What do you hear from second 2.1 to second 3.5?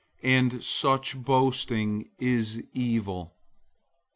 is evil.